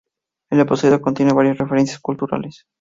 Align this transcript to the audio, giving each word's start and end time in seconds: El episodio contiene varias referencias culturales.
El 0.49 0.59
episodio 0.61 0.99
contiene 0.99 1.31
varias 1.31 1.59
referencias 1.59 1.99
culturales. 1.99 2.65